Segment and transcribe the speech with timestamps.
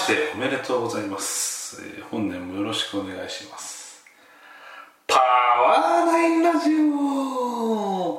[0.00, 4.02] しておめでとうございます、えー本年もよろしくお願いします。
[5.06, 8.18] パワーナインラジオ、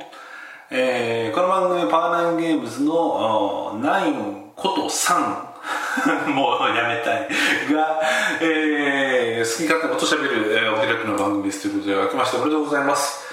[0.69, 7.27] えーこの番組パワーナインゲームズのナインこと3 もうやめたい
[7.73, 7.99] が、
[8.41, 13.25] えー好き勝手ことしゃべる、えーお開きの番組ですということで明けましておめでとうございます、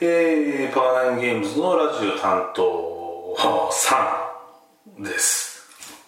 [0.00, 3.36] えーパワーナインゲームズのラジオ担当
[4.98, 5.56] 3です。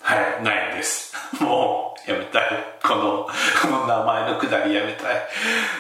[0.01, 1.13] はいないです。
[1.41, 1.78] もう
[2.09, 2.45] やめたい。
[2.83, 3.27] この
[3.61, 5.17] この名前のくだりやめたい。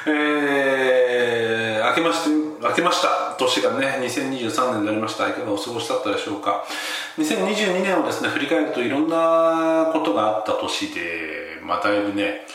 [0.06, 3.34] えー、明けまして明けました。
[3.38, 5.28] 年がね2023年になりました。
[5.28, 6.64] いかがお過ごしだったでしょうか。
[7.18, 12.46] 2022年をですね振り返るといろんなことがあった年でまあだいぶね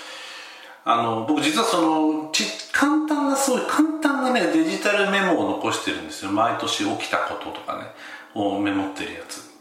[0.85, 6.32] あの僕実はそのち簡単なそうい簡単なねデジタルメモを残してるんですよ。
[6.32, 7.85] 毎年起きたこととかね
[8.35, 9.52] をメモってるやつ。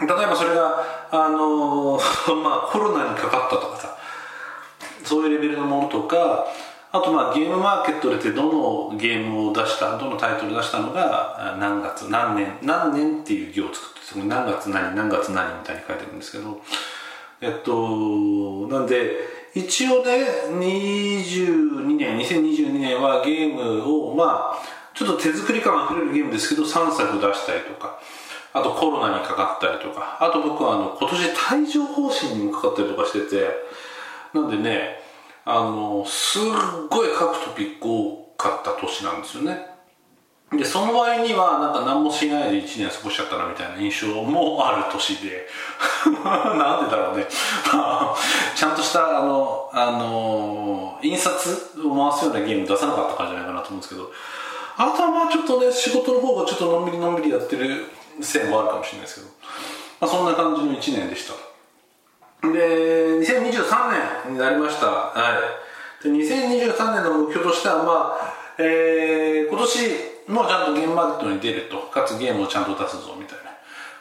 [0.00, 1.98] 例えばそれがあの
[2.42, 3.96] まあコロナにかかったとかさ
[5.04, 6.46] そういうレベルのものとか
[6.90, 16.60] あとまあゲームマーケットでどのゲームを出したどのタイトルを出したのが何月何年何年っていう行を作ってそこに何月何何月何みたいに書いてるんですけど
[17.40, 17.72] えっと
[18.68, 19.10] なんで
[19.54, 24.58] 一応ね22年2022年はゲームをまあ
[24.94, 27.98] ちょっと手作り感あふれるゲームですけど3作出したりとか
[28.54, 30.16] あとコロナにかかったりとか。
[30.20, 33.48] あと僕はあの今年帯状疱疹にもかかったりとかしてて。
[34.34, 34.98] なんでね
[35.44, 36.42] あのすっ
[36.90, 39.66] ごい書くトピック多かった年なんですよね。
[40.52, 45.46] でその場合にはなんか何もしないで1年過ごしちゃったなみたいな印象もある年で。
[46.24, 47.26] なんでだろうね。
[47.72, 48.14] ま
[48.54, 54.10] ちゃんとしたあのあの印刷を回すようなゲーム出さなかったからじゃないかなと思うんですけど。
[54.76, 57.86] あとはまあちょっとね仕事の方がちょっとのんびりのんびりやってる
[58.20, 59.26] せいもあるかもしれないですけど、
[60.00, 61.34] まあ、そんな感じの1年でした。
[62.52, 64.86] で2023年になりました。
[64.86, 65.38] は
[66.02, 66.04] い。
[66.04, 69.90] で2023年の目標としてはまあえー今年
[70.28, 71.78] もちゃんとゲームマーケットに出ると。
[71.90, 73.44] かつゲームをちゃんと出すぞみたいな。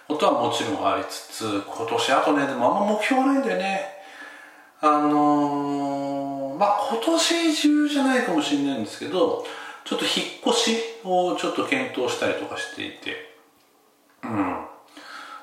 [0.07, 3.81] ことはもちろんありつつ今年あとねでもあんま目標ないんだよね。
[4.81, 9.45] あのーまあ今年中じゃないかもしれないんですけど
[9.85, 13.32] ちょっと引っ越しをちょっと検討したりとかしていて。
[14.23, 14.55] うん。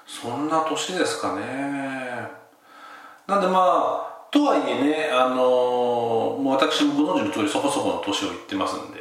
[0.07, 2.29] そんな年ですかね。
[3.27, 9.01] なんでまあとはいえねあのーもう私もご存知の通りそこそこの年をいってますんで、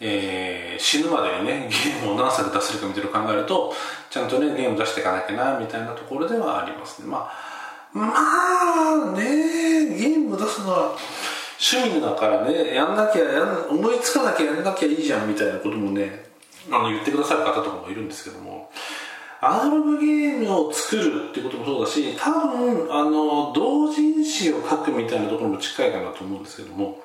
[0.00, 3.72] えー死ぬまでにねゲームを何作出せるかみたいな考えると
[4.10, 7.08] ちゃんとねゲーム出していかなきゃなみたいなところではありますね。
[7.08, 7.28] ま
[7.94, 8.12] あま
[9.10, 9.24] あね
[9.96, 10.96] ゲーム出すのは
[11.60, 16.27] 趣味だからねやんなきゃやん思いつかなきゃやんなきゃいいじゃんみたいなこともね
[16.70, 18.70] あの言ってくださる方とかもいるんですけども
[19.40, 27.00] アナログゲームを作るってこともそうだし多分あの同人誌を書くみたいなところも近いかなと思うんですけども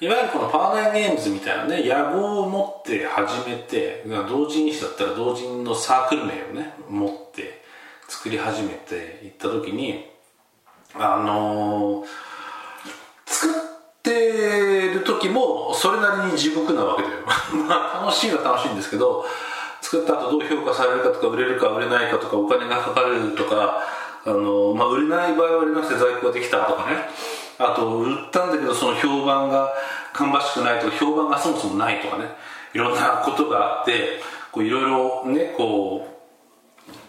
[0.00, 7.62] いわゆるこのパーナイゲームズみたいなね野望を持って始めて同人誌だったら同人のサークル名をね持って
[8.08, 10.10] 作り始めていった時に
[10.94, 12.06] あのー
[13.24, 13.71] 作っ
[14.02, 17.14] ってる時もそれなりに地獄なわけだよ。
[17.68, 19.24] まあ楽しいは楽しいんですけど
[19.80, 23.82] 作った後どう評価されるかとか売れるか売れないかとかお金がかかるとか
[24.26, 27.08] あの、まあ、売れない場合はありまして在庫ができたとかね。
[27.58, 29.72] あと売ったんだけどその評判が
[30.12, 32.34] 芳しくないとか評判がそもそもないとかね。
[32.74, 34.20] いろんなことがあって
[34.50, 36.08] こういろいろねこ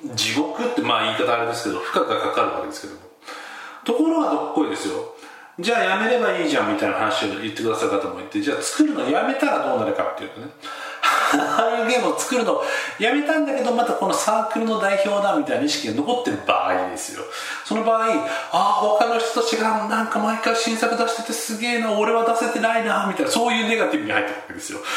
[0.06, 3.00] う地獄ってまあ言い方あれですけど負荷がかかるわけですけども。
[3.86, 5.13] ところがどっこいですよ。
[5.60, 10.48] じゃあやめればいいじゃんみたいな話を言ってくださる方もいてじゃあ作るのやめたらどうなるかっていうとね。
[11.36, 12.62] ああいうゲームを作るの
[13.00, 17.24] やめたんだけどまたこのサークルの代表だみたいな意識が残ってる場合ですよ。
[17.66, 18.20] その場合あ
[18.52, 24.80] あ他の人たちがなんか毎回新作出しててすげえな俺は出せてないなみたいなそういうネガティブに入ってるわけですよ。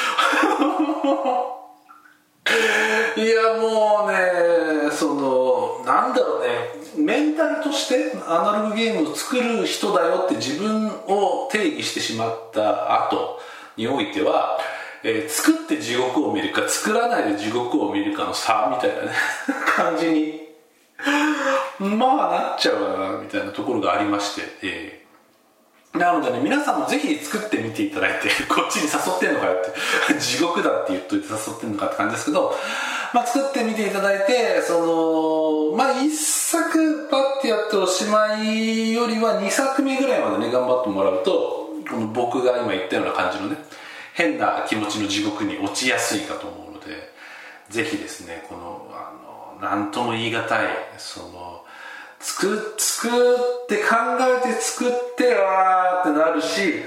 [3.16, 6.75] いやもうねそのなんだろうね。
[6.96, 13.38] メンタルとしてアナログゲームを作る人だよって自分を定義してしまった後
[13.76, 14.58] においては、
[15.02, 19.10] えー作って地獄を見るか作らないで地獄を見るかの差みたいなね
[19.76, 20.46] 感じに
[21.78, 24.95] まあなっちゃうなみたいなところがありまして、えー。
[25.98, 29.64] なのでね皆さんもぜひ作ってみていただいて こっちに誘ってんのかよっ
[30.08, 32.54] て 地獄だって言っといて誘ってんのかって感じですけど、
[33.12, 43.56] まあ、作ってみていただいてそのまあ一作パッてやっておしまいよりは2作目ぐらいまでね頑張ってもらうとこの僕が今言ったような感じのね
[44.14, 47.12] 変な気持ちの地獄に落ちやすいかと思うので
[47.68, 49.12] ぜひですねこのあ
[49.60, 50.48] の何とも言い難い
[50.98, 51.55] その
[52.20, 53.94] 作作って考
[54.44, 56.82] えて作ってわーってなるし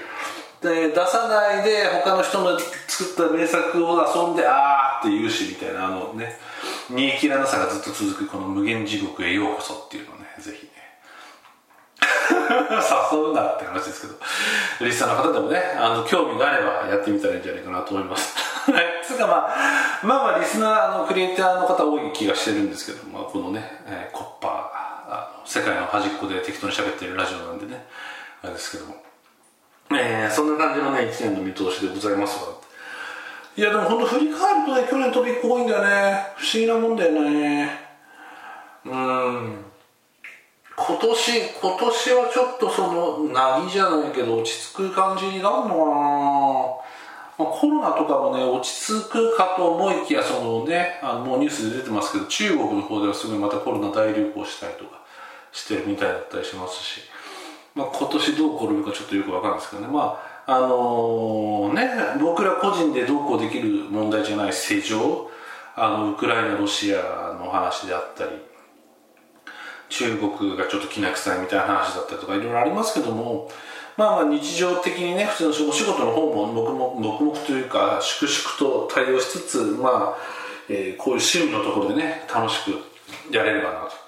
[0.62, 6.36] で出さないで他の人の作った名作を遊んであーって言うしみたいなあのね
[6.90, 10.72] 煮え切らなさがずっと続くこの無限地獄へようこそっていうのねぜひね。
[12.50, 14.14] 誘うなって話ですけど。
[14.82, 18.36] リスナーの方でもねあの興味があればやってみたらいいんじゃないかなと思います。
[19.06, 19.56] つうかまあ
[20.04, 24.79] まあまあリスナーのクリエイターの方多い気がしてるんですけど、まあ、このね、えー、コッパー。
[25.10, 27.86] あ世界の端っこで適当に喋ってるラジオなんでね。
[28.44, 28.96] あれですけども。
[29.92, 32.54] えー、そんな感じのね1年の見通しでございますわ。
[33.58, 36.26] いやでも本当振り返るとね去年飛びっこ多いんだよね。
[36.38, 37.72] 不思議なもんだよね。
[38.86, 39.66] うん。
[40.80, 54.99] 今年今年はちょっとそのなぎじゃないけど落ち着く感じになるのかな、まあ、コロナとかもね落ち着くかと思いきやそのねあのもうニュースで出てますけど中国の方ではすごいまたコロナ大流行したりとか。
[55.52, 57.02] してるみたいだったりしますし、
[57.76, 59.88] まあ、今年どう転ぶかちょっとよくわかんないですけどね。
[59.88, 65.30] まああのー、ね僕ら個人でどうこうできる問題じゃない世情。
[65.76, 68.32] あのウクライナロシアの話であったり。
[69.90, 73.50] 中国がちょっときな臭いみたいな話だったりとかいろいろありますけども。
[73.98, 80.18] まあまあ日常的にね普通のお仕事の方も黙々黙々というか粛々と対応しつつまあ、
[80.70, 83.99] えー、こういう趣味のところでね楽しくやれればなと。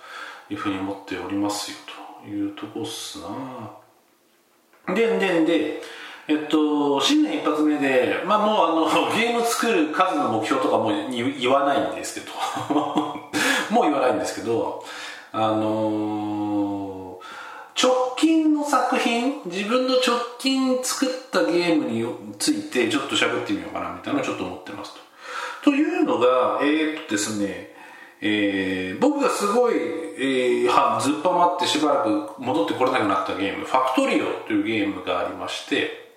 [0.51, 1.77] いうふうに思っておりますよ
[2.24, 3.19] というとこっす
[4.88, 5.81] なでんでんで
[6.27, 12.31] えっと、新年一発目で、まあ、もうあの ゲーム作る数の目標とかも言わないんですけど
[13.69, 14.86] もう言わないんですけど
[15.33, 22.06] あのー、直近の作品自分の直近作ったゲームに
[22.38, 25.01] ついてちょっと喋ってみようかなみたいなのをちょっと思ってますと。
[25.63, 27.70] というのがえー、っとですね
[28.21, 36.12] えー、僕がすごい、えー、はずっぱまってしばらく戻ってこれなくなったゲーム「ファクトリオ」というゲームがありまして、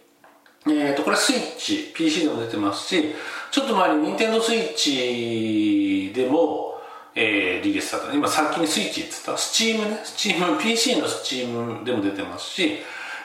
[0.67, 3.15] えー、とこれスイッチ PC でも出てますし
[3.51, 6.75] ちょっと前に任天堂スイッチでも
[7.17, 8.13] えー、リリースされた。
[8.13, 9.39] 今先にスイッチって言った。
[9.39, 10.01] スチームね。
[10.03, 12.81] スチーム PC のスチームでも出てますし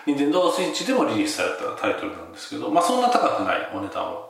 [0.05, 4.28] 任天堂スイッチでもリリースされたタイトルなんですけどまあそんな高くないお値段は。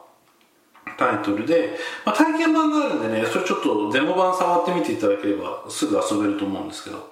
[0.99, 7.09] タイトルで、まあ、体験版があるんでねそれちょっとデモ版触ってみていただければすぐ遊べると思うんですけど。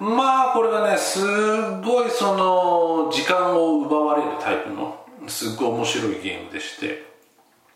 [0.00, 1.20] まあこれがねす
[1.82, 7.08] ごいその時間を奪われるタイプのすっごい面白いゲームでして。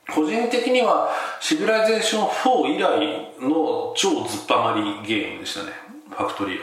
[0.08, 5.72] 個人的にはシビライゼーション4以来の超ずっぱまりゲームでしたね。
[6.10, 6.58] ファクトリ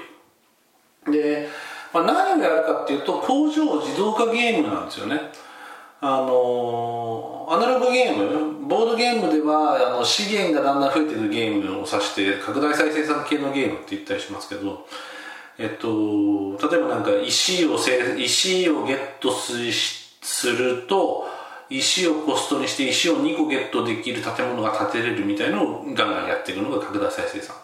[1.08, 1.48] ーで、
[1.94, 5.20] まあ、何をやるかっていうと工場自動化ゲームなんですよね。
[6.02, 14.86] あのアナログゲームボードゲームではあの資源がだんだん増えてるゲームを指して拡大再生産系のゲームって言ったりしますけど
[15.58, 17.78] えっと例えばなんか石を
[18.18, 21.28] 石をゲットすると
[21.70, 27.56] 石をコストにして石を2個ゲットできる建物が建てれるみたいのをガンガンやっていくのが拡大再生産。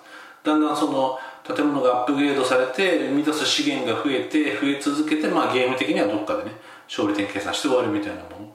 [0.43, 6.51] だんだんその建物がアップグレードされて生み出す資源が増えて増え続けて、まあ、ゲーム的にはどっかでね
[6.87, 8.53] 勝利点計算して終わるみたいなも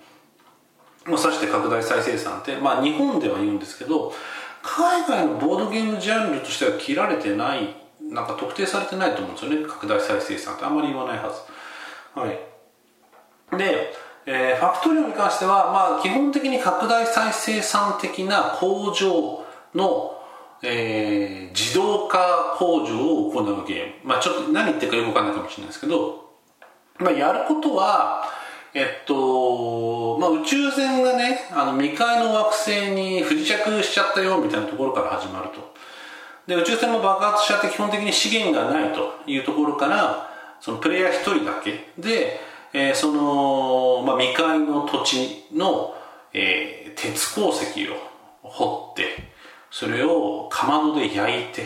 [1.06, 4.12] のを指して拡大再生産って、まあ、日本では言うんですけど
[4.62, 9.66] 海外のボードゲームジャンルとしては切られてないなんか特定されてないと思うんですよね。
[9.66, 10.64] 拡大再生産って。
[10.64, 12.18] あんまり言わないはず。
[12.18, 13.56] はい。
[13.56, 13.94] で
[14.26, 19.44] えー、ファクトリオに関しては、まあ、基本的に拡大再生産的な工場
[19.74, 20.22] の、
[20.62, 26.29] えー、自動化工場を行うゲーム、まあ、ちょっと何言ってるかよく分かんないかもしれないですけど、
[27.00, 28.22] まあ、やることは、
[28.74, 35.74] えっとまあ、宇宙船がねあの未開の惑星に不時着しちゃったよみたいなところから始まると。
[36.46, 40.30] で宇宙船も爆発しちゃって基本的に資源がないというところから
[40.60, 41.90] そのプレイヤー1人だけ。
[41.98, 45.94] でえー、その、まあ、未開の土地の、
[46.32, 47.96] えー、鉄鉱石を
[48.42, 49.32] 掘って
[49.70, 51.64] それをかまどで焼いて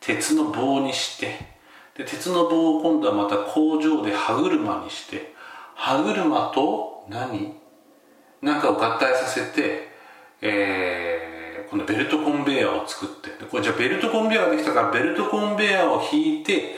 [0.00, 1.51] 鉄の棒にして
[1.96, 5.34] で鉄の棒を今度はまた工場で歯車にして
[5.74, 7.62] 歯車と何？
[8.42, 9.88] なんかを合体させて、
[10.40, 16.74] えー、このベルトコンベヤーを作ってこれじゃあベルトコンベヤーができたからベルトコンベヤーを引いて、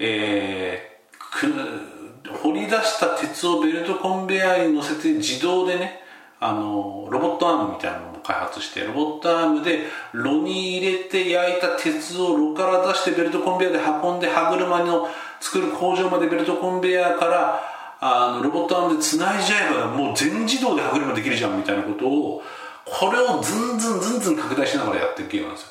[0.00, 6.00] えー、掘り出した鉄をベルトコンベヤーに乗せて自動でね
[6.40, 15.08] あのロボットアームみたいなのも開発してロボットアームで炉に入れて焼いた鉄を炉から出してベルトコンベヤーで運んで歯車の
[15.40, 17.62] 作る工場までベルトコンベヤーから
[18.00, 22.42] あのロボットアームでつないじゃえばもう全自動で歯車できるじゃんみたいなことを
[22.84, 25.70] これをずんずんずんずん拡大しながらやっていくゲームなんですよ。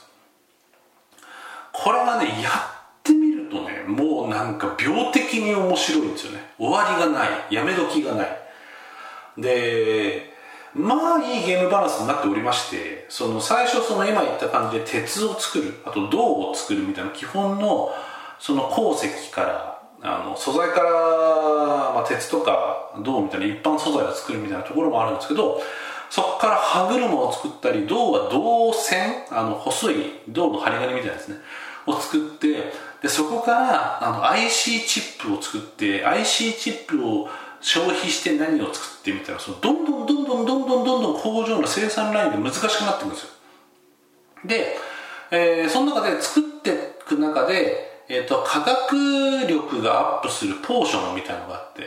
[1.72, 6.40] これがねやってみるとねもうなんか病的に面白いんですよね。
[6.58, 7.30] 終わりがない。
[7.52, 8.38] やめ時がない。
[9.38, 10.35] で
[10.76, 17.92] まあいいゲームバランスになっておりましてその最初その今言った感じで鉄を作るあと銅を作るみたいな基本の
[18.40, 20.92] その鉱石からあの素材から、
[21.94, 25.62] まあ、鉄とか銅みたいな一般素材を作るみたいなところもあるんですけど
[26.10, 29.96] そこから歯車を作ったり銅は銅線あの細い
[30.28, 31.38] 銅の針金みたいなですね
[31.88, 37.30] を作ってでそこからあの IC チップを作って IC チップを
[37.62, 43.30] 消費して何を作ってみたいなそのどんどんどんどんどんどんどんどん工場の生産ラインが難しくなっていくんですよ。
[44.46, 44.78] で、
[45.32, 46.74] えー、その中で作ってい
[47.06, 51.82] く中で、えーと、科学力がアップするポーションみたいのがあって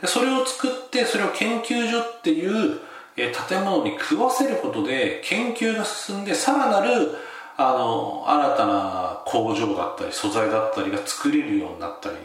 [0.00, 2.80] でそれを作ってそれを研究所っていう、
[3.16, 7.14] えー、建物に食わせることで研究が進んでさらなる
[7.56, 12.16] あの新たな工場だったり素材だったりが作れるようになったり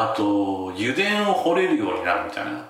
[0.00, 2.68] あと油田を掘れるようになるみたいな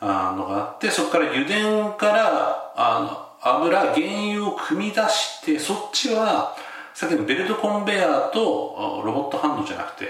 [0.00, 6.56] あのがあってそこから油田からあの油原油を組み出してそっちは
[6.92, 10.08] さっきのベルトコンベヤーとロボットハンドじゃなくて、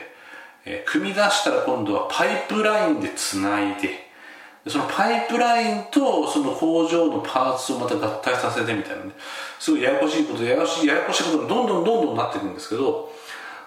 [0.65, 4.05] えー、組み出したら今度はパイプラインでつないで
[4.67, 9.11] そのパイプラインとその工場のパーツをまた合体させてみたいなね。
[9.61, 13.13] すごいややこしいことややこしいややこしいことがどんどんどんどんなっていくんですけど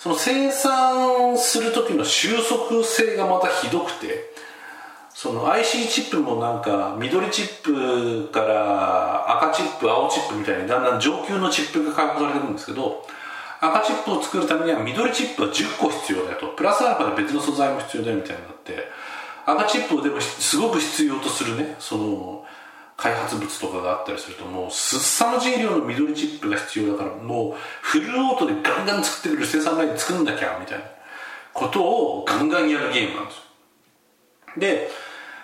[0.08, 4.32] その生産する時の収束性がまたひどくて
[5.14, 13.06] その IC チップもなんか緑チップから赤チップ青チップみたいにだんだん上級のチップが開発されてるんですけど
[13.60, 16.48] 赤チップを作るためには緑チップは10個必要だよと。
[16.50, 18.88] プラスアルファで別の素材も必要だよみたいになって
[19.46, 22.46] 赤チップをでもすごく必要とするねその
[22.98, 30.86] 開発物とかがあったりするともうすさまじい量の緑チップが必要だからもうフルオートでガンガン作ってくる生産ライン作んなきゃみたいな
[31.54, 33.36] ことをガンガンやるゲームなんです。
[33.38, 33.42] よ
[34.58, 34.90] で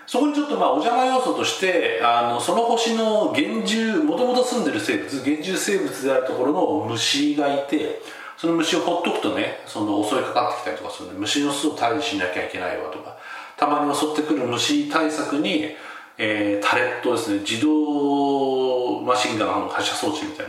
[0.08, 8.02] そこにちょっとまあお邪魔要素としてあのその星の幻獣もともと住んでる生物幻獣生物であるところの虫がいて
[8.36, 13.18] その虫をほっとくとねその襲いかかってきたりとかするんで虫の巣を退治しなきゃいけないわとか
[13.58, 15.76] たまに襲ってくる虫対策に
[16.18, 17.40] えー、タレットですね。
[17.40, 20.48] 自動マシンガンの発射装置みたい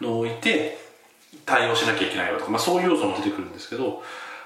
[0.00, 0.78] なのを置いて
[1.46, 4.02] 対応しなきゃいけないよとか、まあ、そういう要素も出てくるんですけど、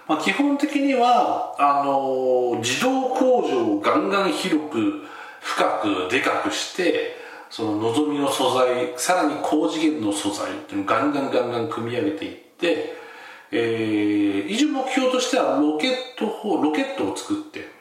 [0.06, 5.02] まあ、基本的にはあのー、自動工場をガンガン広く
[5.40, 7.16] 深くでかくして
[7.50, 12.94] その望みの素材さらに高次元の素材っていうのをガンガンガンガン組み上げていって、
[13.52, 16.26] えー、以上目標としてはロケット
[16.60, 17.75] ロケットを作って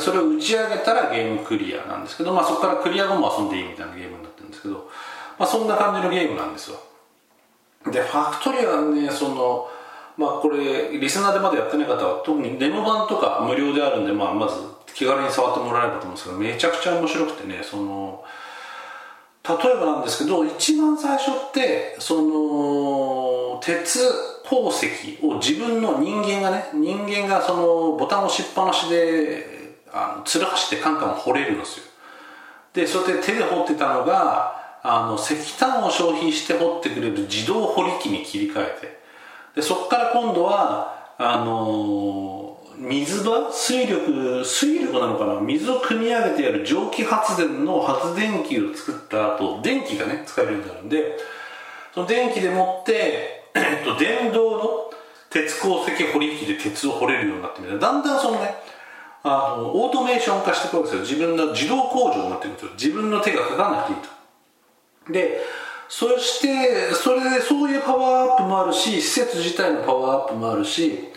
[0.00, 4.90] それを打ち上げたらゲームクリアなんですけど、まあ、そこからクリア後も遊んでいいみたいなゲームになってるんですけど、
[5.38, 6.78] まあ、そんな感じのゲームなんですよ。
[7.90, 9.68] でファクトリアはねその
[10.16, 14.56] まあこれリスナーでまだやってない方は特にデモ版とか無料であるんで、まあ、まず
[14.94, 18.24] 気軽に触ってもらえればと思うんですけどめちゃくちゃ面白くてねその
[19.46, 24.00] 例えばなんですけど一番最初ってその鉄
[24.48, 29.55] 鉱石を自分の人間がね人間がそのボタンを押しっぱなしで
[29.96, 31.86] あのつるはしでカンカン掘れるんですよ。
[32.74, 39.00] でそうやって手で掘ってたのがあの石炭を消費して掘ってくれる自動掘り機に切り替えて。
[39.54, 45.40] でそこから今度はあの水場水力水力なのかな？
[45.40, 51.16] 水を汲み上げてやる蒸気発電の発電機を作った後電気がね使えるようになるんで
[51.94, 54.90] その電気でもって、えっと、電動の
[55.30, 57.80] 鉄鉱石掘り機で鉄を掘れるようになってみたいな。
[57.80, 58.54] だんだんそのね
[59.26, 61.18] あのオートメーション化していくわけですよ。
[61.18, 65.12] 自分の自動工場になっていくんですよ自分の手がかかんなくていいと。
[65.12, 65.40] で
[65.88, 71.12] そしてそれでそういうパワーアップもあるし施設自体のパワーアップもあるし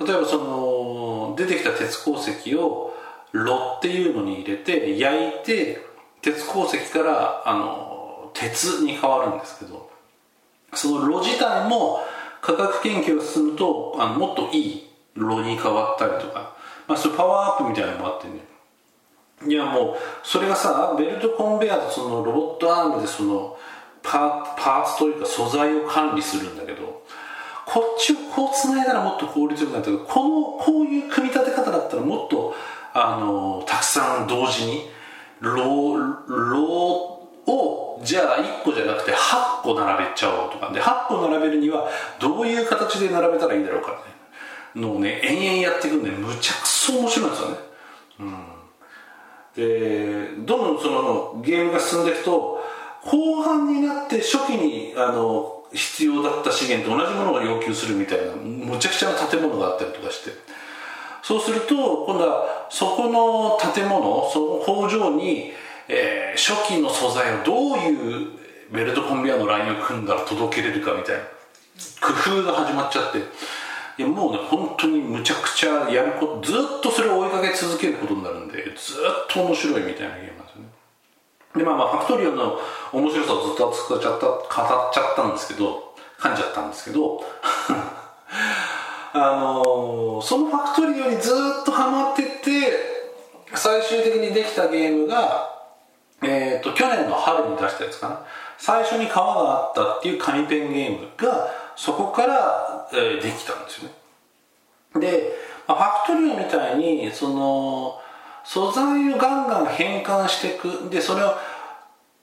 [0.00, 2.94] 例えばその出てきた鉄鉱石を
[3.32, 5.80] 炉っていうのに入れて焼いて
[6.20, 9.90] 鉄鉱石からあの鉄に変わるんですけど
[10.74, 12.00] その炉自体も
[12.42, 16.56] 科学研究が進むとあのもっといい炉に変わったりとか
[16.90, 18.40] まあ、そパワーアップみたいなのもあってね。
[19.46, 23.56] いやもうそれがさベルトコンベヤーとそのロボットアームでその
[24.02, 27.02] パパーツというか素材を管理するんだけど
[27.64, 32.54] こっちをこうつないだらもっと効率よくなったけどこのこういう組み立て方だったらもっと
[32.92, 34.82] あのたくさん同時に
[35.40, 36.64] ローロ
[37.46, 44.20] をじゃあ1個じゃなくて8個並べちゃおうとかで8個並べるにはどういう形で並べたらいいだろうかね。
[44.74, 47.56] のをね延々やっていくんでむちゃくそ面白いんですよね、
[48.20, 48.36] うん、
[49.54, 52.60] でどんどんそのゲームが進んでいくと
[53.02, 60.60] 後半になって初期にあの必要だった資源と同じものを要求するみたいなむちゃくちゃな建物があったりとかして。
[61.22, 65.52] そうすると今度はそこの建物その工場に、
[65.88, 68.28] えー、初期の素材をどういう
[68.72, 71.22] ベルトコンベヤーのラインを組んだら届けれるかみたいな
[72.00, 73.18] 工夫が始まっちゃって。
[74.00, 80.68] いやもうね本当にむちゃくちゃやることずっとそれを追いかけ続けることになるんでずっと面白いみたいなゲームなんですよね。
[81.54, 82.58] でまあまあファクトリオの
[82.94, 87.22] 面白さをずっと使っちゃった語っちゃったんですけど噛んじゃったんですけど
[89.12, 91.30] あのー、そのファクトリオにず
[91.60, 92.72] っとハマってて
[93.54, 95.60] 最終的にできたゲームが
[96.22, 98.26] えーと、去年の春に出したやつかな。
[98.58, 103.90] 最初に川があったっていう紙ペンゲームがそこから、できたんですよ
[104.94, 105.00] ね。
[105.00, 105.32] で、
[105.66, 108.00] ファクトリオみたいにその
[108.44, 111.34] 素材をガンガン変換していくでそれを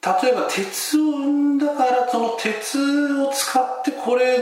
[0.03, 2.77] 例えば鉄を生んだからその鉄
[3.21, 4.39] を使ってこれ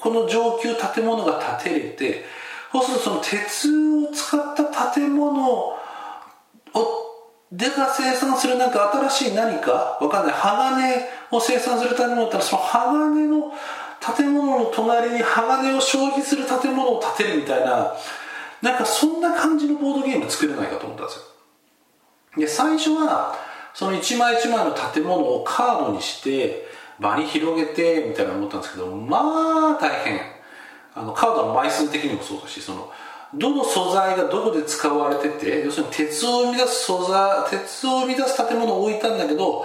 [0.00, 2.24] この上級建物が建てれて
[2.72, 3.68] そうするとその鉄
[4.06, 5.76] を使った建物を
[7.52, 9.98] でが生産するなんか新しい何か？
[10.00, 10.34] わかんない。
[10.34, 13.52] 鋼を生産する建物だったらその鋼の
[14.00, 17.94] 建物の隣に鋼を消費する建物を建てるみたいな
[18.62, 21.22] なんかそんな感じのボードゲーム作れないかと思ったんですよ。
[22.36, 23.34] で最初は
[23.74, 26.66] その一枚一枚の建物をカードにして
[26.98, 30.40] 場に広げてみたいな思ったんですけどまあ大変。
[30.94, 32.90] あのカードの枚数的にもそうだしその
[33.34, 39.64] どの素材がどこで使われてて要するに鉄を生み出す素材鉄を生み出す建物を置いたんだけど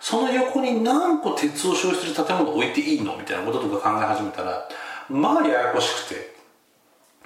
[0.00, 4.66] その横に何個鉄を消費する建物を置いていいのみたいなこととか考え始めたら
[5.08, 6.30] まあややこしくて。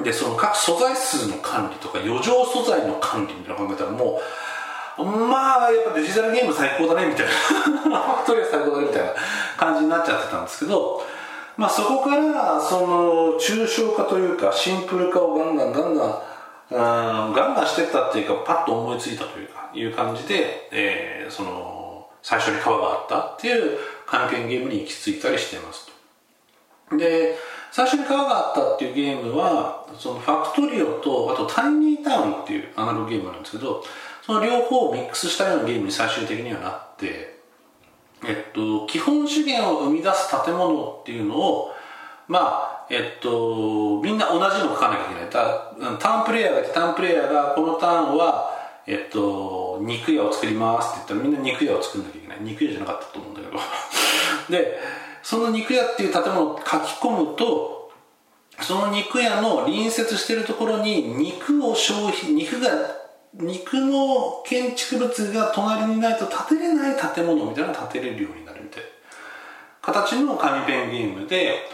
[0.03, 4.21] でその各素材数の管理とか余剰素材の管理みたいなの考えたらも
[4.99, 7.33] うまあやっぱデジタルゲーム最高だねみたいな。
[7.33, 9.15] ファクトリー最高だねみたいな
[9.57, 11.01] 感じになっちゃってたんですけど
[11.57, 21.84] まあ、そこからその抽象化というかシンプル化をガンガンガンガンガンガンしてたっていうかパッと思いついたというかいう感じで、えー、その
[22.25, 25.87] 最初に川があったっていう関係ゲームに行き着いたりしてます
[26.91, 26.97] と。
[26.97, 27.37] で
[27.71, 33.85] 最初に川があったっていうゲームはそのファクトリオとあとタイニータウンっていうアナログゲームなんですけど
[34.23, 37.35] その両方をミックスしたようなゲームに最終的にはなって
[38.27, 41.73] えっと、基本資源を生み出す建物っていうのを
[42.27, 45.31] まあえっとみんな同じの書かなきゃいけない。
[45.31, 48.54] タターンプレイヤーがいてターンプレイヤーがこのターンは
[48.87, 52.39] えっと肉屋を作りますって言ったらみんな肉屋を作んなきゃいけない。
[52.41, 53.59] 肉屋じゃなかったと思うんだけど。
[54.51, 54.81] で
[55.23, 57.91] その肉屋っていう建物を書き込むと
[58.61, 62.71] その肉屋の隣接してるところに肉を消費肉が
[63.33, 68.89] 肉の建築物が隣にないと建てれない建物みたいなのが建てれるようになるみたいな。
[69.81, 71.69] 形の紙ペンゲームで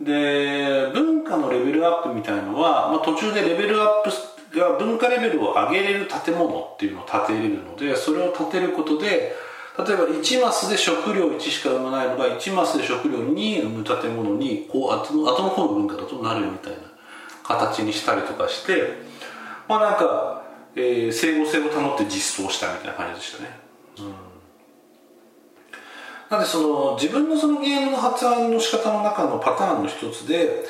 [0.00, 4.10] で文化のレベルアップみたいのは、まあ、途中でレベルアップ
[4.58, 9.34] が文化レベルを上げれる建物っていうのを建てれるのでそれを建てることで
[9.78, 16.78] 例えば1マスで食料1しか生まないのが1マスで食料2生む建物にこう後の後の方の文化だとなるみたいな
[17.44, 18.94] 形にしたりとかして
[19.68, 23.50] まあなんかえー、整合性を保って実装したみたいな感じでしたね、
[23.98, 24.14] うん、
[26.30, 30.64] なんでその自分のそのゲームの発案の仕方の中のパターンの一つで、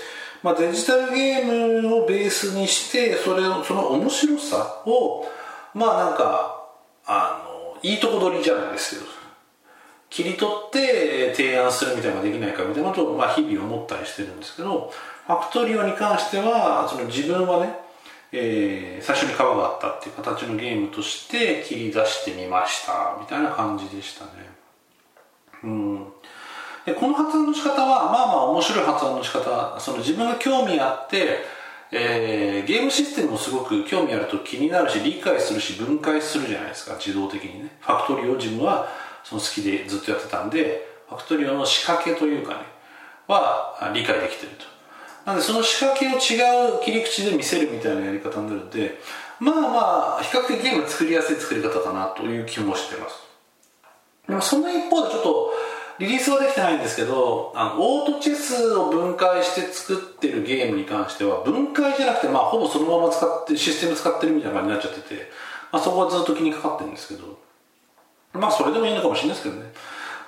[0.46, 5.26] まあ、デジタルゲームをベースにしてそれをその面白さを
[5.74, 6.68] まあなんか
[7.04, 9.10] あのいいとこ取りじゃないですけど
[10.08, 14.92] 切り取って提案するみたいなのができないかみたいなことをまあ日々思ったりしてるんですけど
[15.26, 17.74] ファクトリオに関してはその自分はね
[18.30, 24.30] えー、最初に川があったっていう形のゲームとして切り出してみましたみたいな感じでしたね。
[25.64, 26.06] うん。
[26.86, 31.40] でこの発案の仕方はまあまあ面白い発案の仕方その自分が興味あって、
[31.90, 37.76] えー、ゲームシステムもすごく興味あると気になるし理解するし分解するじゃないですか自動的にね。
[37.80, 38.88] ファクトリオ自分は
[39.24, 42.60] その好きでずっとやってたんでファクトリオの仕掛けというかね
[43.26, 44.64] は理解できてると。
[45.24, 46.38] なのでその仕掛けを違
[46.78, 49.00] う切り口で見せるみたいなやり方になるので
[49.40, 53.16] まあまあ比較的ゲーム作りやすい作り方かなという気もしてます。
[54.28, 55.50] でもその一方でちょっと
[55.98, 65.30] リリースはできてないんですけどあのオートチェスを分解して作ってるゲームに関しては分解じゃなくて、まあ、ほぼそのまま使ってシステム使ってるみたいな感じになっちゃってて、
[65.72, 67.38] まあ、そこはずっと気にかかってるんですけど
[68.38, 69.72] まあそれでもいいのかもしれないですけどね。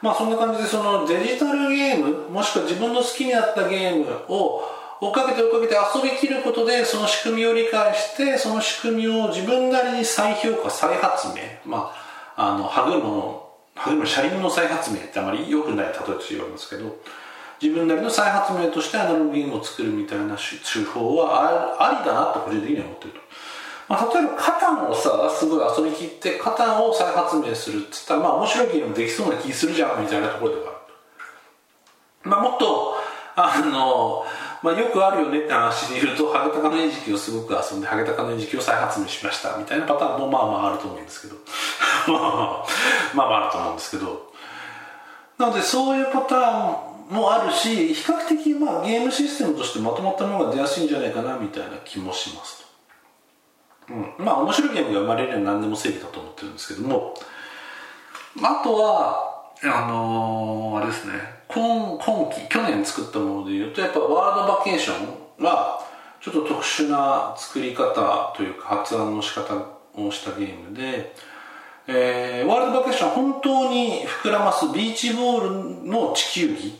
[0.00, 4.62] まあそんな感じでそのデジタルゲームもしくは自分の好きになったゲームを
[5.00, 11.92] 追っかけて追っかけて遊びきることでその仕組みを理解してその仕組みを自分なりに再評価再発明ま
[12.36, 13.47] ああの歯車の
[13.78, 16.96] 歯車車輪の再発明ってあまり良くない例えとして言われますけど
[17.60, 23.20] 自分なりの再発明としてアナログゲームを作るみたいな手法はありだなと個人的には思ってると、
[23.88, 30.78] まあ、例えばカタンをさすごい遊びきってカタンを再発明するっつったらまあ面白いゲームできそうな気するじゃんみたいなところではある
[32.22, 32.28] と。
[32.28, 32.94] まあもっと
[33.34, 34.24] あの
[34.62, 41.36] まあ、よくあるよねって話で言うとハゲタカの餌食をすごく遊んでハゲタカの餌食を再発明しましたみたいなパターンもまあまああると思うんですけど。
[42.08, 42.64] まあ
[43.14, 44.32] まああると思うんですけど
[45.38, 52.64] なのでそういうパターンもあるし比較的まあゲームシステムとしてまとまったものが出やすいんじゃないかなみたいな気もします
[53.86, 57.14] と、うん、まあ面白いゲームが生まれるのは何でも正義だと思ってるんですけども
[58.42, 64.92] あとはあのー、あれですね今今期去年作ったものでいうとやっぱワールドバケーショ
[65.40, 65.82] ンは
[66.20, 69.54] ちょっと特殊な作り方というか発案の仕方
[69.94, 71.14] をしたゲームで、
[71.86, 76.78] えー、ワールドバケーション本当に膨らますビーチボールの地球儀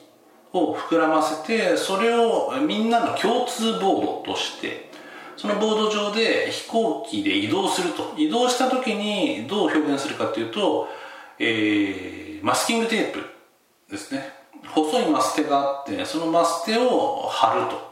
[0.53, 4.91] を膨らませてそれをみんなの共通ボードとして
[5.37, 8.13] そのボード上で飛行機で移動すると。
[8.17, 10.89] 移動した時にどう表現するかというと、
[11.39, 13.21] えーマスキングテープ
[13.91, 14.38] ですね。
[14.75, 17.89] 細いマステがあってそのマステを貼ると。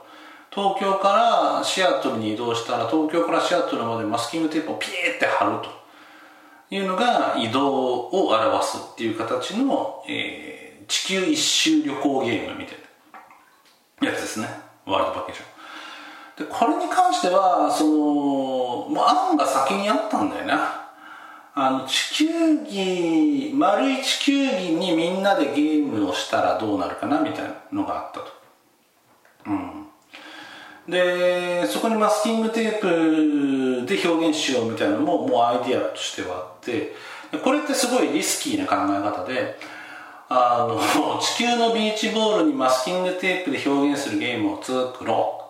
[0.51, 5.69] 東京からシアトルに移動したら東京からシアトルまでマスキングテープをピーって貼ると。
[6.71, 7.69] いうのが移動
[8.09, 12.79] を表すっていう形の、えー、地球一周旅行ゲームみたい
[14.01, 14.09] な。
[14.09, 14.49] やつですね。
[14.85, 15.41] ワールドパッケージ
[16.37, 20.86] でこれに関してはそのもう案が先にあったんだよな。
[21.59, 28.27] あの地球儀丸い地球儀にみんなでゲームをしたらどうなるかなみたいなのがあったと。
[29.47, 29.87] うん。
[30.87, 36.95] でそこにマスキングテープで表現しようみたいなのももうアイディアとしてはあって。
[37.43, 39.59] これってすごいリスキーな考え方で
[40.29, 40.79] あの
[41.21, 45.43] 地球のビーチボールにマスキングテープで表現するゲームを作ろ。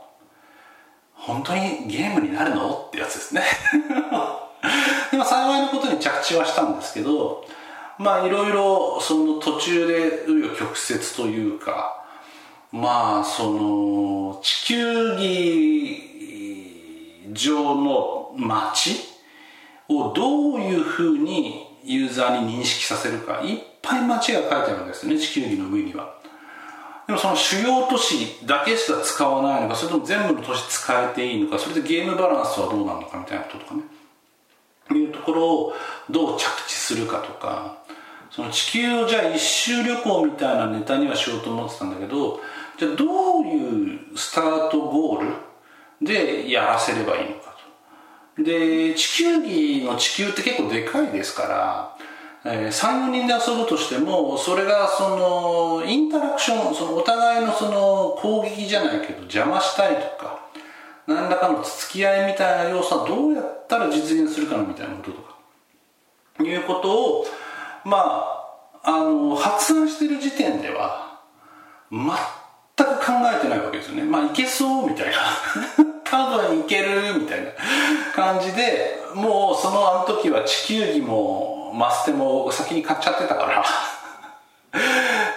[1.19, 2.87] う本当にゲームになるの？
[2.87, 3.43] ってやつですね。
[5.17, 7.43] でも幸いのことに着地はしたんですけど
[7.99, 12.05] まあいろいろその途中で紆余曲折というか
[12.71, 16.03] まあその地球儀
[17.33, 18.97] 上の街
[19.89, 26.15] をどういうふうにユーザーに認識させるかいっぱい街が書いてあるんですね地球儀の上には。
[27.07, 33.96] でもその主要都市だけしか使わないのかそれとも全部の都市使えていいのかそれでゲームバランスはどうなのかみたいなこととかね。
[34.95, 35.73] いうところを
[36.11, 37.79] どう着地するかとか
[38.31, 42.41] その地球をじゃあ一周旅行みたいなネタにはしようと思ってたんだけど
[42.79, 45.35] じゃあどういうスタートゴール
[46.03, 47.57] でやらせればいいのか
[48.37, 48.43] と。
[48.43, 51.97] で地球儀の地球って結構でかいですから
[52.49, 60.46] えー、34人で遊ぶとしてもそれがそのインタラクションそのお互いのその攻撃じゃないけど邪魔したりとか
[61.07, 65.37] 何らかの付き合いみたいな要素はどうやったら実現するかなみたいなこととか。
[66.43, 67.27] いうことを
[67.85, 67.97] ま
[68.83, 71.21] ああの発案してる時点では
[71.91, 72.15] 全く
[73.07, 74.05] 考えてないわけですよね。
[74.05, 75.15] まあいけそうみたいな。
[76.05, 77.51] 多分いけるみたいな
[78.15, 83.65] 感じでもうそのあの時は地球儀もマステも先に買っちゃってたから。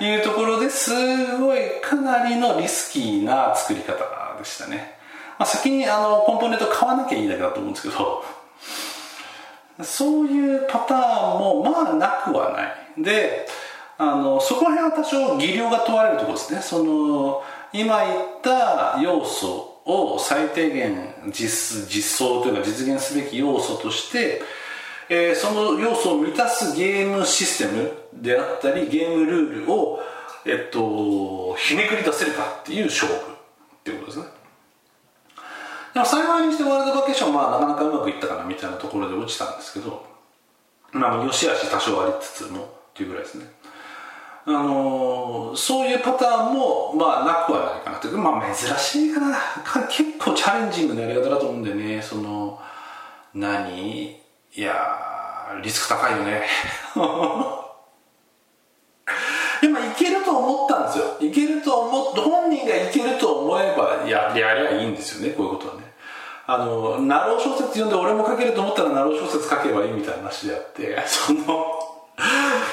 [0.01, 0.91] いうところです
[1.37, 3.95] ごいかなりのリスキーな作り方
[4.37, 4.98] でしたね。
[5.39, 8.23] まあ、先にあのコンポーネント買わなきゃいいだけだと思うんですけど
[9.81, 13.03] そういうパターンもまあなくはない。
[13.03, 13.47] で
[13.97, 16.61] あのそこら辺は多少技量が問われるところですね。
[16.61, 24.41] その今言った要素を最低限実実装というか実現すべき要素として、
[25.07, 30.01] えー、その要素を満たすゲームシステムであったりゲームルールを、
[30.45, 33.25] えっと、ひねくり出せるかっていう勝負っ
[33.83, 34.38] ていうことですね。
[35.99, 40.05] でも幸いにしてワールドバケーションまあなかなかうまくいったかなみたいなところで落ちたんですけど
[40.93, 43.45] まあ良し悪し多少ありつつもっていうぐらいですね。
[44.45, 48.07] あのー、そういうパターンもまあなくはないかなって。
[48.07, 49.37] まあ珍しいかな。
[49.89, 52.01] 結構チャレンジングなやり方だと思うんでね。
[52.01, 52.59] その
[53.33, 54.17] 何？
[54.55, 54.73] いや
[55.61, 56.47] リスク高いよね。
[59.61, 61.17] でもいけると思ったんですよ。
[61.19, 65.33] いけると思って本人がいけると思えばややりゃいいんですよね。
[65.35, 65.68] こういうこと
[66.51, 71.45] あのなろう小説読んで俺も書けると思ったらなろう小説書けばいいみたいな話であって その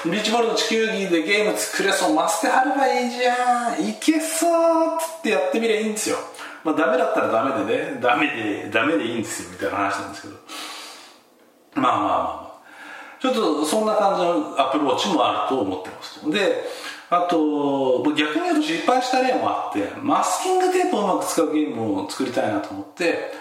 [0.07, 6.17] ビーチボールの地球儀でゲーム作れそうマステ貼ればいいじゃんいけそうっつってやってみりゃいいんですよ。
[6.65, 10.35] まあダメだったらダメでねダメでダメでいいんですよみたいな話なんですけど。
[11.75, 12.47] まあまあまあまあ。
[13.21, 16.65] ちょっとそんな感じのアプローチもあると思ってますで
[17.09, 23.33] あと逆に言うと失敗した例もあってマスキングテープをうまく使うゲームを作りたいなと思って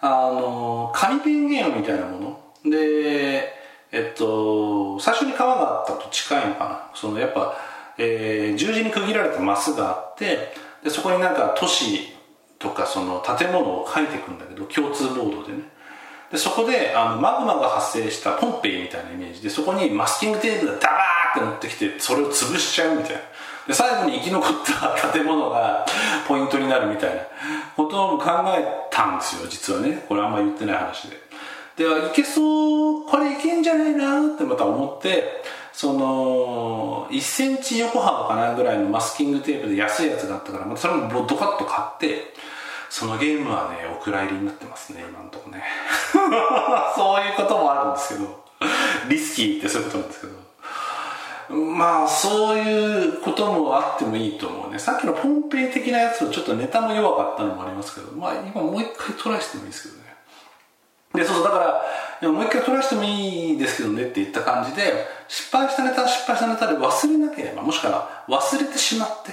[0.00, 2.70] あの紙ペンゲームみたいなもの。
[2.70, 3.52] で
[3.90, 6.90] えっと最初に川があったと近いのかな。
[6.94, 7.56] そのやっぱ、
[7.98, 10.52] えー、十字に区切られたマスがあって
[10.84, 12.12] でそこになんか都市
[12.58, 15.62] とかその建物を書いていくんだけど共通ボードでね。
[16.30, 19.42] でそこであのマグマが発生したポンペイみたいなイメージ。
[19.42, 23.20] でそこにマスキングテープがダバーって乗ってきてそれを潰しちゃうみたいな。
[23.66, 25.84] で最後に生き残った建物が
[26.26, 27.22] ポイントになるみたいな。
[27.76, 30.04] ことを考えたんですよ実はね。
[30.08, 31.28] これあんま言ってない話で。
[31.76, 42.34] ではいけそうこれいけんじゃないなってまた思ってその1センチ横幅かなぐらいのマスキングテープで安いやつがあったからまたそれもドカッと買って
[42.90, 45.62] そのゲームはねお蔵入りになってますね今のとこね。
[46.96, 48.48] そういうこともあるんですけど。
[49.08, 50.47] リスキーってそういうことなんですけど。
[51.50, 54.78] まあそういうこともあってもいいと思うね。
[54.78, 60.08] さっきのポンペイ的なやつはちょっとネタも弱かったのもありますけどまあ今もう一回トライしてもいいですけどね。
[61.14, 61.82] でそうそうだか
[62.20, 69.32] らもう一回トライしてもいいですけどねって言った感じで失敗したネタ失敗したネタで忘れなければもしくは忘れてしまって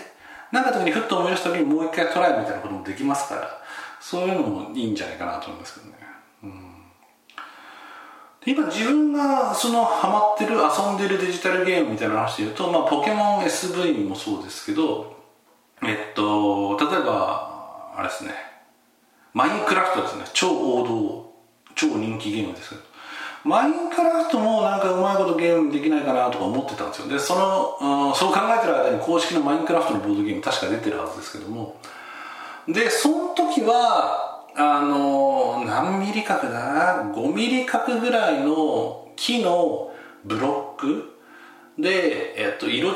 [0.51, 3.62] なんか時にふっと思い出した時にもう一回トライみたいなこともできますから
[3.99, 5.94] そういうのもいいんじゃないかなと思いますけどね、
[8.45, 15.15] 今自分がそのハマってる遊んでるデジタルゲームみたいな話で言うと、まあ、ポケモン SV もそうですけど
[15.84, 18.31] えっと例えばあれですね。
[19.34, 20.23] マインクラフトですね。
[20.34, 21.34] 超王道
[21.75, 22.81] 超人気ゲームですけど。
[23.45, 27.08] マインクラフトもなんかうまいことゲームできないかなとか思ってたんですよ。
[27.08, 31.79] でその、うん、そう考えてる間に公式のマインクラフトのボードゲーム確か出てるはずですけども。
[32.67, 34.25] でその時は
[34.58, 36.74] あの何ミリ角だ？
[36.74, 41.12] な5ミリ角ぐらいの木のブロック？
[41.78, 42.96] で、えっと、色違い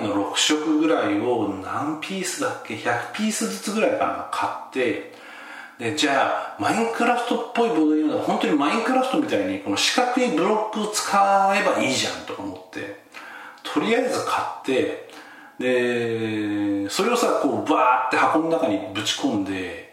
[0.00, 4.28] の6色ぐらいを何ピースだっけ？100ピースずつぐらいかな？
[4.32, 5.14] 買って。
[5.78, 11.12] でじゃあマインクラフトっぽいボードゲームだ本当にマインクラフトみたいにこの四角いブロックを使
[11.54, 13.04] えばいいじゃんとか思って。
[13.62, 15.06] とりあえず買って。
[15.58, 19.85] でそれをさこうバーって箱の中にぶち込んで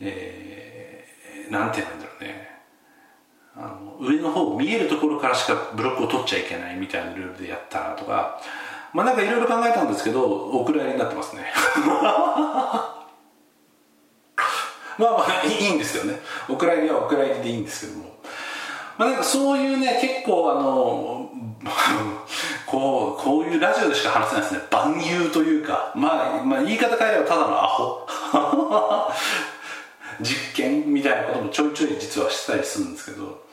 [0.00, 2.48] えー、なんて言うんだろうね。
[3.56, 8.40] あの上の方見えるところからしかブロックを取っちゃいけないみたいなルールでやったとか
[8.92, 11.42] まあなんかいろいろ考えたんですけどお蔵入りになってますね。
[14.98, 16.18] まあまあいいんですよね。
[16.48, 18.16] お蔵入りはお蔵入りでいいんですけども。
[18.96, 21.30] まあなんかそういうね結構あの
[22.66, 24.60] こうこういうラジオでしか話せないですね。
[24.70, 28.06] 万有というか、まあ、まあ言い方変えればただのアホ。
[30.20, 33.44] 実験みたいなこともちょいちょい実はしたりするんですけど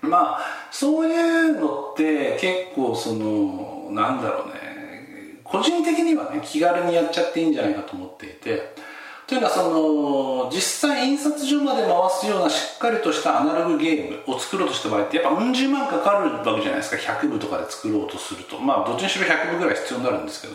[0.00, 8.74] まあそういうのって結構そのなんだろうね個人的にはね気軽にやっちゃっていいんじゃないかと思っていて
[9.26, 16.96] というのはその実際印刷所まで回すようなしっかりとしたアナログゲームを作ろうとした場合ってやっぱうん十万かかるわけじゃないですか。
[16.96, 18.60] 100部とかで作ろうとすると。
[18.60, 20.54] まあどっちにしろ100部ぐらい必要になるんですけど、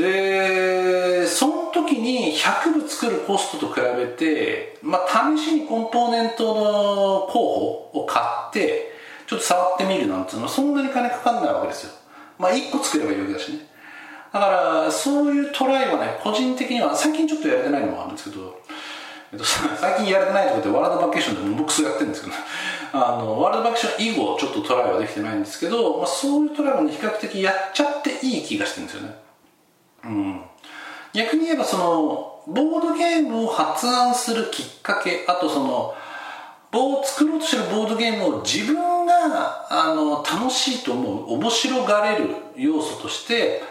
[0.00, 8.90] でその時に100部作るコストと比べて、まあ、試しにコンポーネントの候補を買って
[9.26, 11.92] ちょっと触ってみるなんていうのはそんなに金かかんないわけですよ。
[12.38, 13.58] まあ1個作ればいいわけだしね。
[14.32, 18.60] だからそういうトライはね個人的には最近ちょっとやれてないのもあるんですけど、
[19.32, 19.44] えっと、
[19.78, 22.36] 最近やれてないところでワールドバケーションでもボックスやってるんですけど、
[22.92, 29.29] あのワールドバケーション以後ちょっとトライはできてないんですけど、まあ、そういうトライは、ね、比較的やっちゃっていい気がしてるんですよね。
[30.04, 30.40] うん。
[31.12, 35.94] 逆に言えばそのボードゲームを発案するきっかけあとその
[36.70, 43.62] ボ作ろうとしてるボードゲームを自分があの楽しいと思う面白がれる要素として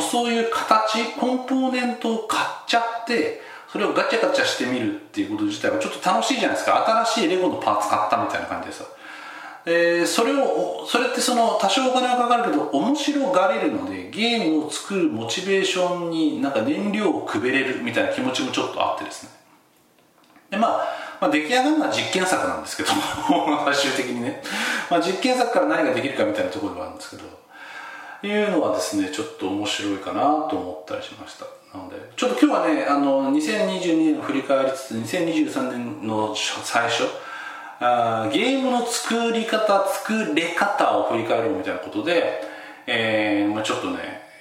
[0.00, 7.04] そういう形コンポーネントを買っちゃってそれをガチャガチャしてみるっていうこと自体はちょっと楽しいじゃないですか。
[7.04, 8.84] 新しいレゴのパーツ買ったみたいな感じでさ
[9.68, 19.30] えー、それをそれってその多少お金はかかるけど面白がれるのでゲームを作るモチベーションになんか燃料をくべれるみたいな気持ちもちょっとあってですね。
[20.50, 20.86] で、まあ、
[21.20, 22.90] まあ出来上がるのは実験作なんですけど
[23.66, 24.40] 最終的にね、
[24.88, 27.24] まあ、実験作から何ができるかみたいなところではあるんですけど
[28.22, 31.46] いうのはですねちょっと面白いかなと思ったりしました。
[31.76, 37.02] なのでちょっと今日はねあの2022年を振り返りつつ2023年の最初
[37.80, 42.40] あゲームの作り方作れ方を振り返ろうみたいなことで、
[42.86, 43.98] えーまあ、ちょっとね、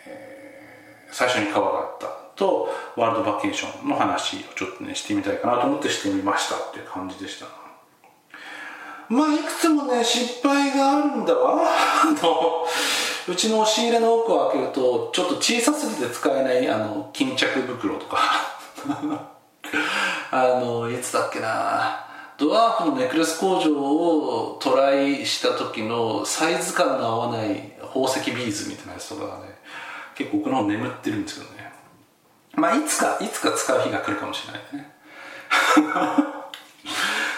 [0.07, 7.47] えー、最初に川があったとワールドバケーションの話をちょっとねしてみたいかなと思ってしてみましたっていう感じでした。
[9.07, 12.65] まあいくつもね失敗があるんだわ あの
[13.27, 18.17] うちの押し入れの奥を開けるとちょっと小さすぎて使えないあの巾着袋とか。
[20.31, 22.04] あのいつだっけな。
[22.37, 29.55] ドワーフのネックレス工場をトライした時のサイズ感の合わない宝石ビーズみたいなやつとかがね
[30.15, 31.71] 結構奥の方眠ってるんですけどね。
[32.55, 34.91] まあいつかいつか使う日が来るかもしれないね。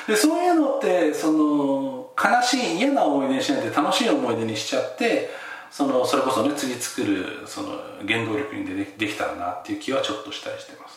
[0.08, 5.30] でそういうのってその悲しい嫌な思い出にしないで楽しい思い出にしちゃって
[5.70, 7.70] そのそれこそね次作るその
[8.08, 10.97] 原動力にでできたらなっていう気はちょっとしたりしてます、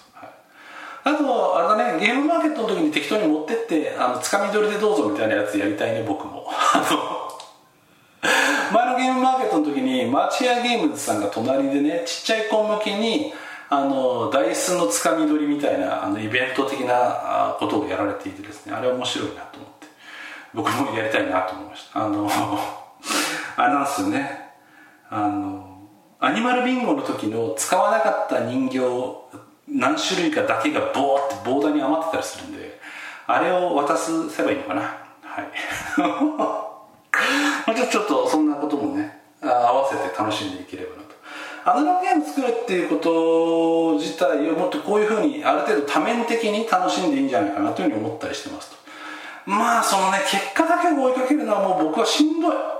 [1.03, 6.47] あとあれだねゲームマーケットの時に適当に持ってってあのつかみ取りでどうぞみたいなやつやりたいね僕も。
[6.51, 7.21] あの
[8.73, 13.33] 前のゲームマーケットの時にマーチアゲームズさんが隣でねちっちゃい子向けに
[13.69, 19.87] あのダイスのつかみ取りみたいなあのイベント的なことをやられていてですねあれ面白いなと思って
[20.53, 22.05] 僕もやりたいなと思いました。
[22.05, 22.29] あの
[23.57, 24.51] あれなんですよね。
[25.09, 25.67] あの
[26.21, 28.81] アニマルビンゴの時の使わなかった人形
[29.71, 32.81] 何種類かだけがボーってボーダーに余ってたりするんで
[33.27, 34.81] あれを渡すせばいいのかな。
[35.23, 35.47] はい。
[37.91, 41.11] ちょっとそんなこともね合わせて楽しんでいければなと。
[41.65, 48.77] アナログゲーム作るっていうこと自体をもっとこういうふうにある程度多面的に楽しんでいいんじゃないかなというふうに思ったりしてますと。
[49.47, 52.80] まあそのね結果だけを追いかけるのはもう僕はしんどい。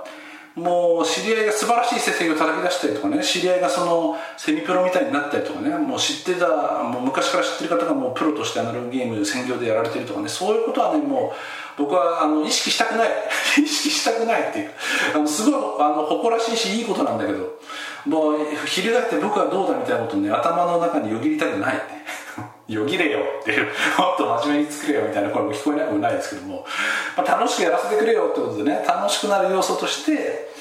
[0.55, 11.31] もう知り合いが素晴らしい成績を叩き出したりとかね知り合いがそのセミプロみたいになったりとかねもう知ってたもう昔から知ってる方がもうプロとしてアナログゲーム専業でやられてるとかねそういうことはねも
[11.77, 13.09] う僕はあの意識したくない。
[13.57, 14.71] 意識したくないっていう。
[15.15, 17.57] あのすごいあの誇らしいしいいことなんだけど
[18.05, 21.81] もう翻って僕はどうだみたいなことね頭の中によぎりたくない
[22.67, 23.65] よぎれよっていう
[23.97, 26.65] もっと真面目に作れよみたいな声も聞こえなくもないですけども、
[27.17, 30.51] まあ、楽しくやらせてくれよってことでね楽しくなる要素として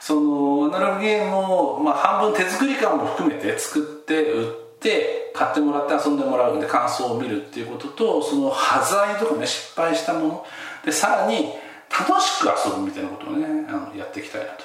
[0.00, 10.46] そのアナログゲームを、まあ、半分手作り感も含めて作って売って買ってもらって遊んでもらうんで感想を見るっていうこととその端材とかね失敗したもの。
[10.84, 11.54] でさらに
[11.88, 14.64] 楽しく遊ぶみたいなことをねあのやっていきたいなと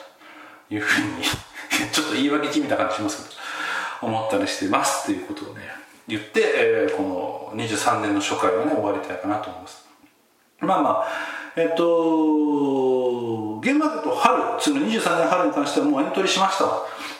[0.73, 1.23] いうふうに
[1.91, 3.35] ちょっと言い訳じみた感じしますけ
[4.03, 5.78] ど思ったりしてますっていうことをね
[6.09, 9.85] 言って、えー、この23年の初回はね終わりたいかなと思います。
[10.59, 11.07] まあまあ
[11.55, 16.65] えっ、とームマーケット春次の23年春に関してはもうエントリーしました。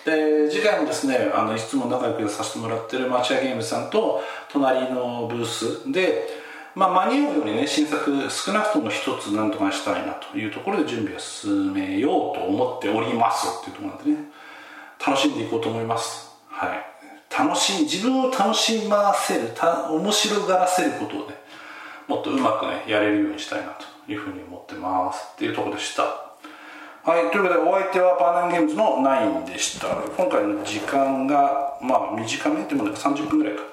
[0.06, 4.21] で次回もですねあのいつも仲良くさせてもらってるマチアゲームさんと
[4.52, 6.28] 隣のブースで
[6.75, 14.30] まあ、間に合うようにね新作少なくとも一つなんとかしたいなというところで準備を進めようと思っておりますっていうところなんでね
[15.06, 16.30] 楽しんでいこうと思います。
[16.47, 16.99] はい。
[17.30, 21.36] 楽しい自分を楽しませるた面白がらせることをね
[22.08, 23.68] もっとうまくねやれるようにしたいな
[24.06, 26.04] というふうに思ってますっていうとこでした。
[26.04, 29.88] はいということでお相手はバーナンゲームズの9でした。
[30.18, 33.63] 今回の時間がまあ短めでもね30分ぐらいか。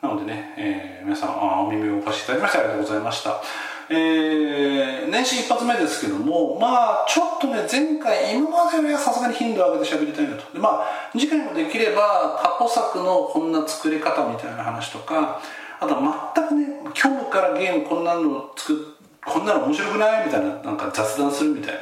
[0.00, 3.42] なのでね、えー、皆さんあお耳をお貸しいただきましてありがとうございました。
[3.90, 10.52] えー、年始一発目ですけどもまあちょっとね前回今までよりはさすがに頻度を上げて喋りたいなと。
[10.52, 15.40] でまあ次回もできれば過去作のこんな作り方みたいな話とか
[15.80, 18.98] あとは全くね今日からゲームこんなの作っ
[19.28, 21.80] こんなの面白くないみたいななんか雑談するみたいな。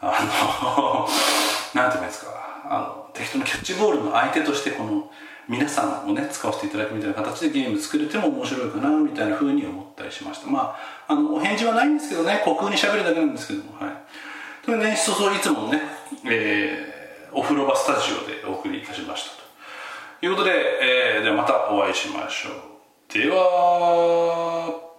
[0.00, 0.18] あ
[0.64, 1.08] の
[1.80, 2.32] なんていうんですか。
[2.68, 5.10] あの適当なキャッチボールの相手としてこの
[5.48, 10.50] 皆さんをね使わせていただくみたいな形でゲーム作れても面白いかなみたいなふうに思ったりしました。
[10.50, 10.76] まあ
[11.08, 13.92] あのお返事はないんですけどね虚空に喋るだけなんですけどもはい。
[14.64, 15.80] というねそうそいつもね、
[16.24, 19.42] えー、お風呂場スタジオでお送りいたしましたと。
[20.26, 20.52] いうことで、
[21.16, 23.12] えー、ではまたお会いしましょう。
[23.12, 24.91] では